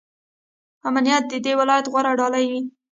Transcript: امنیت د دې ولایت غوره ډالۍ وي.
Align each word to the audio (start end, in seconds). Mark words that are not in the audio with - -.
امنیت 0.87 1.23
د 1.29 1.33
دې 1.45 1.53
ولایت 1.59 1.85
غوره 1.91 2.11
ډالۍ 2.19 2.45
وي. 2.51 2.61